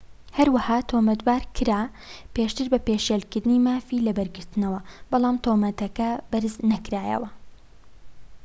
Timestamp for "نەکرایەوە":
6.71-7.29